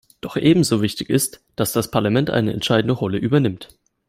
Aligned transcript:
Doch 0.19 0.35
ebenso 0.35 0.81
wichtig 0.81 1.11
ist, 1.11 1.43
dass 1.55 1.73
das 1.73 1.91
Parlament 1.91 2.31
eine 2.31 2.53
entscheidende 2.53 2.93
Rolle 2.95 3.19
übernimmt. 3.19 3.69